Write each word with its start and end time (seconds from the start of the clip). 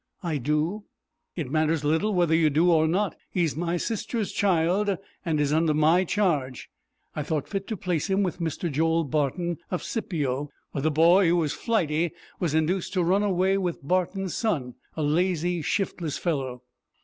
"I 0.23 0.37
do." 0.39 0.85
"It 1.35 1.51
matters 1.51 1.83
little 1.83 2.11
whether 2.15 2.33
you 2.33 2.49
do 2.49 2.71
or 2.71 2.87
not. 2.87 3.15
He 3.29 3.43
is 3.43 3.55
my 3.55 3.77
sister's 3.77 4.31
child, 4.31 4.97
and 5.23 5.39
is 5.39 5.53
under 5.53 5.75
my 5.75 6.05
charge. 6.05 6.71
I 7.15 7.21
thought 7.21 7.47
fit 7.47 7.67
to 7.67 7.77
place 7.77 8.07
him 8.09 8.23
with 8.23 8.39
Mr. 8.39 8.71
Joel 8.71 9.03
Barton, 9.03 9.59
of 9.69 9.83
Scipio, 9.83 10.49
but 10.73 10.81
the 10.81 10.89
boy, 10.89 11.27
who 11.27 11.43
is 11.43 11.53
flighty, 11.53 12.13
was 12.39 12.55
induced 12.55 12.93
to 12.93 13.03
run 13.03 13.21
away 13.21 13.59
with 13.59 13.87
Barton's 13.87 14.33
son, 14.33 14.73
a 14.97 15.03
lazy, 15.03 15.61
shiftless 15.61 16.17
fellow." 16.17 16.63